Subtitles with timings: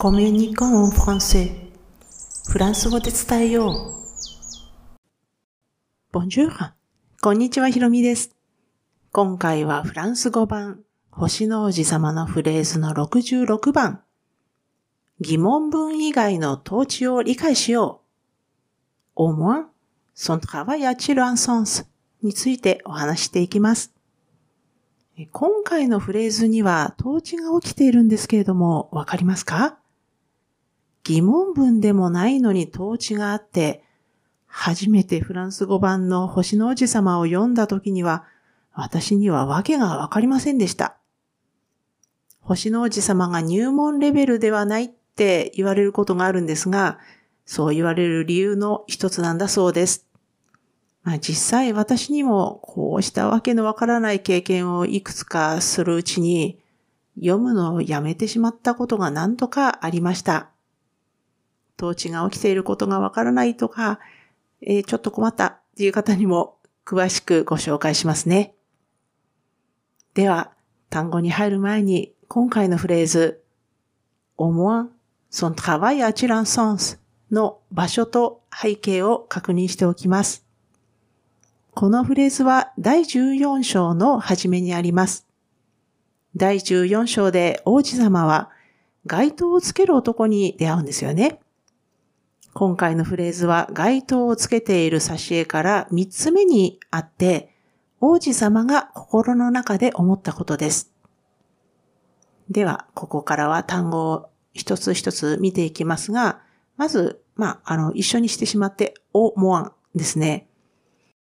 [0.00, 1.50] コミュニコンフランセ
[2.48, 3.94] フランス語で伝えよう。
[6.12, 6.72] ボンジュール。
[7.20, 8.30] こんにちは、ひろみです。
[9.10, 14.04] 今回はフランス語版、星の王子様のフレーズの66番。
[15.18, 18.02] 疑問文以外の統治を理解しよ
[19.16, 19.20] う。
[19.20, 19.64] au moins,
[20.14, 21.86] son travail a-t-il un sens?
[22.22, 23.92] についてお話していきます。
[25.32, 29.76] 今回のフレーズには統治が起きているんですけれども、わかりますか
[31.04, 33.82] 疑問文でもないのに統治があって、
[34.46, 38.24] 初めてフランス語版の星の王子様を読んだ時には、
[38.72, 40.96] 私には訳がわかりませんでした。
[42.40, 46.98] 星の王子様が入門レベルではないって言われることがあるんですが、
[47.44, 50.06] そう言われる理由の一つなんだそうです。
[51.02, 56.58] まあ、実際私にもこうしたわけのわからない経験をいくつかするうちに、
[57.16, 60.50] 読むのをやめてしまったことが何とかありました。
[61.78, 64.00] 統治が起きていることがわからないとか、
[64.60, 68.54] えー、ちょっと困ったっていう方にも詳しくご紹介しますね。
[70.14, 70.52] では、
[70.90, 73.42] 単語に入る前に今回のフレーズ、
[74.36, 74.88] au moins
[75.30, 76.98] son travail a t i sens
[77.30, 80.44] の場所と背景を確認しておきます。
[81.74, 85.26] このフレーズは第14章の初めにあります。
[86.34, 88.50] 第14章で王子様は
[89.06, 91.40] 街灯をつける男に出会うんですよね。
[92.58, 97.54] 今回のフレーズは街灯をつけている挿絵から3つ目にあって、
[98.00, 100.90] 王子様が心の中で思ったことです。
[102.50, 106.40] では、ここからは単語を一つ一つ見ていきますが、
[106.76, 110.48] まず、まあ、あの、一緒にしてしまって、おもわんですね。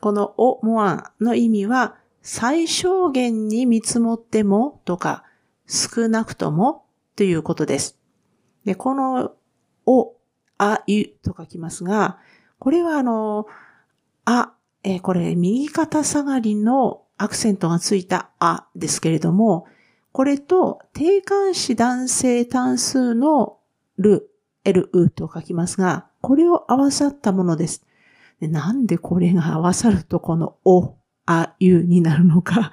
[0.00, 5.24] このおもわんの意味は、最小限に見積もってもとか、
[5.66, 7.98] 少なくともということです。
[8.64, 9.32] で、この
[9.84, 10.14] お
[10.58, 12.18] あ、ゆと書きますが、
[12.58, 13.46] これはあの、
[14.24, 19.66] あ、えー、これ右肩下がりのアクセントがついたあですけれども、
[20.12, 23.58] これと定冠詞男性単数の
[23.98, 24.30] る、
[24.64, 27.84] る、うと書きますが、これを合わさったものです。
[28.40, 30.96] でなんでこれが合わさるとこのお、
[31.26, 32.72] あ、ゆになるのか。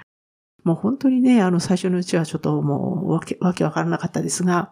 [0.64, 4.72] もう本当にね、あの最初のうちはちょっともう、わけわからなかったですが、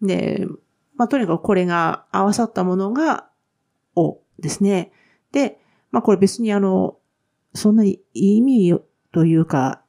[0.00, 0.46] で、
[0.96, 3.28] まあ、とにかくこれが合わさったものが、
[3.94, 4.92] おですね。
[5.32, 5.58] で、
[5.90, 6.96] まあ、これ別にあの、
[7.54, 8.80] そんなに意味
[9.12, 9.82] というか、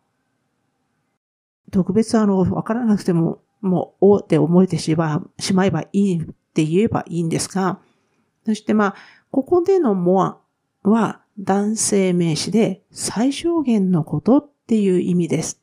[1.71, 7.79] 特別あの、わからなくても、もう、おって思えてしましまえばいいって言えばいいんですが、
[8.45, 8.95] そしてまあ、
[9.31, 10.39] ここでのモア
[10.83, 15.62] は男性名詞で最小限のことっていう意味です。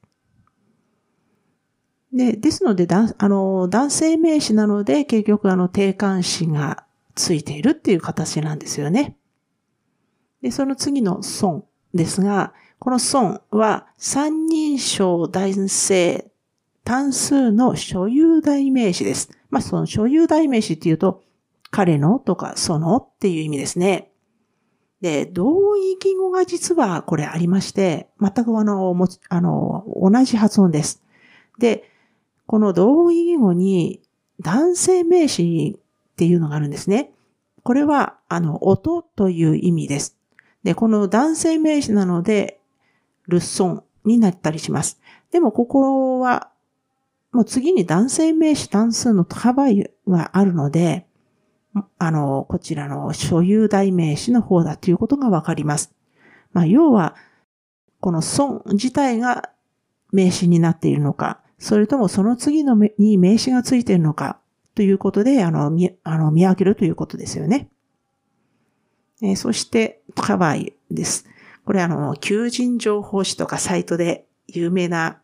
[2.21, 9.17] で、ですので、あの、男性名詞なので、結局あの、定冠詞がついているっていう形なんですよね。
[10.43, 11.65] で、その次の損
[11.95, 16.31] ですが、この損は三人称男性
[16.85, 19.31] 単数の所有代名詞です。
[19.49, 21.23] まあ、その所有代名詞っていうと、
[21.71, 24.11] 彼のとかそのっていう意味ですね。
[25.01, 31.03] で、同意義語が実はこれありまして、全くあの、もあの、同じ発音です。
[31.59, 31.90] で、
[32.51, 34.01] この同意義語に
[34.41, 37.13] 男性名詞っていうのがあるんですね。
[37.63, 40.19] これは、あの、音という意味です。
[40.65, 42.59] で、この男性名詞なので、
[43.29, 45.01] ルッソンになったりします。
[45.31, 46.51] でも、ここは、
[47.31, 51.07] もう次に男性名詞単数のトバイがあるので、
[52.01, 55.95] あの、こちらの所有代名詞の方だということがわかります。
[56.53, 57.15] まあ、要は、
[58.01, 59.51] この損自体が
[60.11, 64.41] 名詞になっているのか、それともその次のに名詞がついているのか
[64.75, 67.69] ということで、あの、見、あの見分けるということですよね。
[69.23, 71.27] えー、そして、カバイです。
[71.67, 75.21] これあの、求人情報誌とかサイトで有名な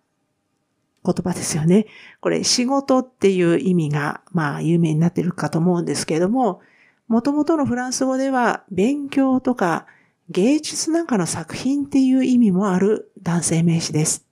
[1.03, 1.87] 言葉ですよね。
[2.21, 6.61] これ仕事っていう意味が、まあ有名になってるかと思うんですけれども、
[7.09, 9.87] 元々のフランス語では勉強とか
[10.29, 14.25] 芸術なんかの作品っていう意味もある男性名詞です。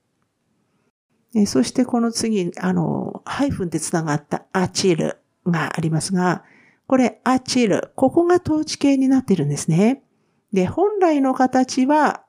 [1.47, 6.45] そしてこの次、あの、ハイフンで繋がったアチルがありますが、
[6.87, 10.05] これアチル、ここが統治形になってるんですね。
[10.53, 12.23] で、本来の形は、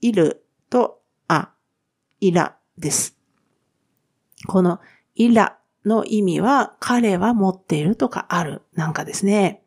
[0.00, 1.50] いるとあ、
[2.20, 3.16] いらです。
[4.46, 4.78] この
[5.14, 9.62] いらの意味は、彼は持っているとかあるなんかですね。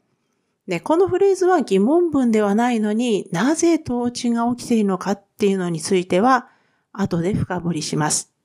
[0.68, 6.48] で、このフレーズは疑問文ではないのになぜ統治が起きているのかっていうのについては、
[6.94, 8.37] 後で深掘りします。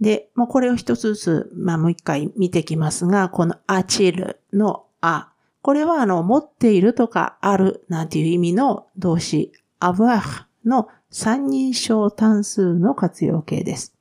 [0.00, 5.32] で、もうこれを一つずつ、まあもう一回見てきますが、このアチルのあ。
[5.60, 13.94] これはあの、持っているとかあるなんていう意味の動詞、アブアフの三人称単数の活用形です。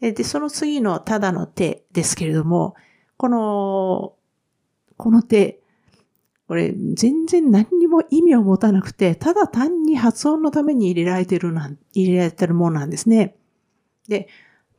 [0.00, 2.74] で、その次のただの手ですけれども、
[3.16, 4.14] この、
[4.96, 5.60] この手、
[6.46, 13.36] これ全然何にも意味を持たなくて、ただ単に発音のために入れられてるな、入れられてるものなんですね。
[14.08, 14.28] で、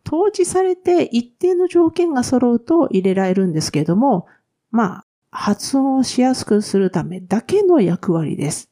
[0.05, 4.27] 統治されて一定の条件が揃うと入れられるんですけれども、
[4.71, 8.69] まあ、発音をしやすくするためだけの役割です。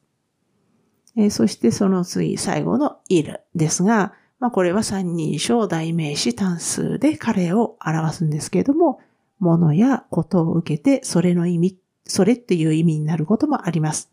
[1.16, 9.00] えー、そしてその次、最後のいるですが、まあこれは三人称代名詞単数で彼を表すんですけれども、
[9.40, 14.10] 物やことを受けてそれの意味、それっていう意味になることもあります。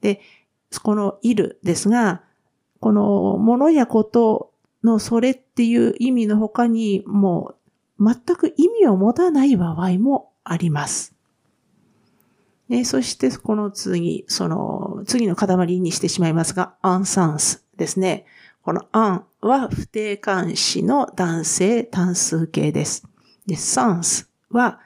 [0.00, 0.20] で、
[0.82, 2.22] このいるですが、
[2.80, 4.52] この物やこと
[4.84, 7.54] のそれっていう意味の他にも
[7.98, 11.14] う全く意味を持たない場合もあります。
[12.68, 18.26] ね、そしてこの次、その次の塊にしてしまいますが、アンサンスですね。
[18.62, 23.08] このアンは不定冠詞の男性単数形です。
[23.46, 24.80] で、サンスは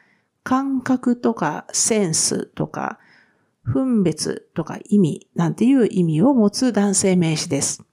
[0.44, 2.98] 感覚とかセンスとか
[3.64, 7.84] 分別とか意味なんていう意味を持つ男性名詞です。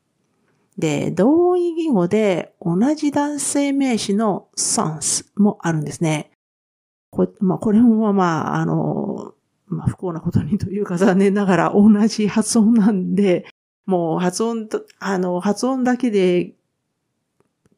[0.79, 6.31] で、同意義語で同じ男性名詞のサンスもあるんですね。
[7.11, 9.33] こ,、まあ、これもまあ、あの、
[9.67, 13.45] まあ、不幸なことにというか残念ながら同じ発音なんで、
[13.85, 14.67] もう発音、
[14.99, 16.53] あの、発音だけで、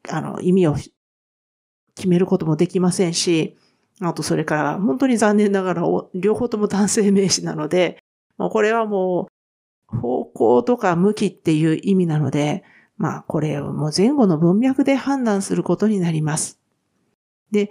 [0.08, 3.56] あの、意味を決めることもできませんし、
[4.00, 5.82] あとそれから本当に残念ながら
[6.14, 8.02] 両方とも男性名詞なので、
[8.36, 9.28] もうこれはも
[9.92, 12.64] う方向とか向きっていう意味なので、
[12.96, 16.60] まあこれをもう前後の文脈で判断することになります。
[17.50, 17.70] で、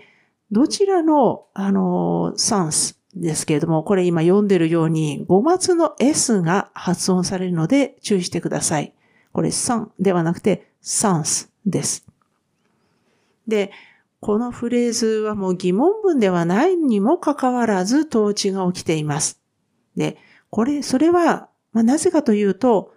[0.52, 8.94] どちらの、あの、サンスですけれども、これ今読んでるように、語末の S が発音されるので注意してください。
[9.32, 12.06] これ、サンではなくて、サンスです。
[13.48, 13.72] で、
[14.20, 19.42] このフレーズはもう疑問文ではないにもかかわらず統治が起きています。
[19.96, 20.18] で、
[20.50, 22.94] これ、それは、まあ、なぜかというと、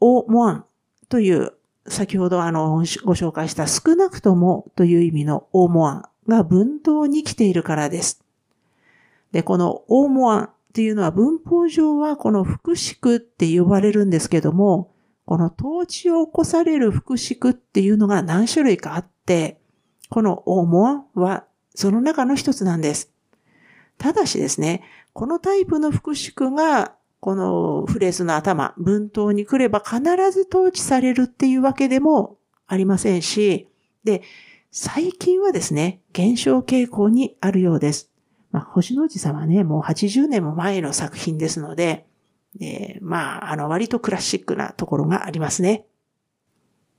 [0.00, 0.64] おもん
[1.08, 1.52] という、
[1.88, 8.24] 先ほどあの、ご紹介した少なくともという意味のおもんが文頭に来ているからです。
[9.32, 14.92] で、このオーモアンっていうのは文法上はこの副宿って呼ばれるんですけども、
[15.26, 19.60] この統治を起こされる副宿っていうのが何種類かあって、
[20.10, 21.44] このオーモアンは
[21.74, 23.12] その中の一つなんです。
[23.98, 24.82] ただしですね、
[25.12, 26.95] このタイプの副宿が
[27.26, 30.00] このフレーズの頭、文頭に来れば必
[30.30, 32.38] ず統治されるっていうわけでも
[32.68, 33.66] ありませんし、
[34.04, 34.22] で、
[34.70, 38.12] 最近はですね、減少傾向にあるようです。
[38.52, 42.06] まあ、星の王子様はね、もう80年も前の作品ですので、
[42.60, 45.84] えー、まあ、あの、割とクラシックなところがありますね。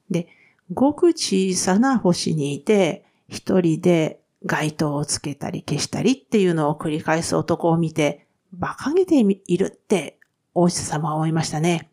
[0.10, 0.28] で、
[0.74, 10.17] ごく小さな星にいて、一人で街灯をつけたり消したりっていうのを繰り返す男を見て、馬鹿げているって
[10.58, 11.90] 王子様は思いましたね。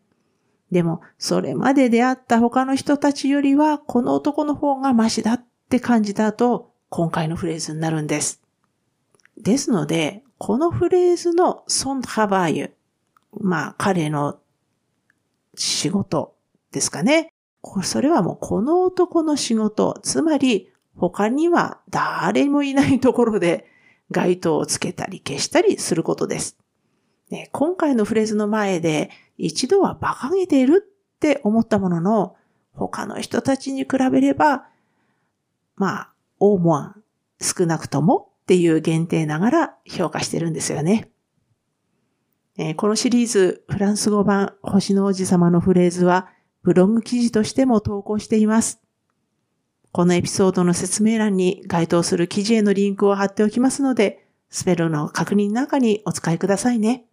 [0.71, 8.41] でも、それまで出会った他の人たちよりは、この男の方がマシだって感じた後、今回のフレーズになるんです。
[9.37, 12.73] ですので、このフレーズのソンハバーユ、
[13.39, 14.39] まあ彼の
[15.55, 16.35] 仕事
[16.71, 17.31] ですかね。
[17.83, 23.67] それはもうこの男の仕事、つまり他には誰もいないところで
[24.11, 26.57] 街灯をつけたり消したりすることです。
[27.29, 32.35] ね、今回のフレーズの前で一度は馬鹿げているって思ったものの、
[32.73, 34.65] 他の人たちに比べれば、
[35.75, 37.03] まあ、大モアン、
[37.41, 41.09] 少なくともっていう限定ながら評価してるんですよね。
[42.57, 46.29] えー、このシリーズ、フランス語版星の王子様のフレーズは、
[46.63, 48.81] ブログ記事としても投稿しています。
[49.91, 57.05] このエピソードの説明欄に該当する記事へのリンクを貼っておきますので、スペルの確認なんかにお使いくださいね。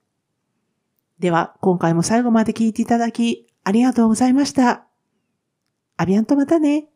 [1.18, 4.86] では、今回も最後まで聞いていただき、ありがとうございました。
[5.96, 6.91] アビアンとまたね。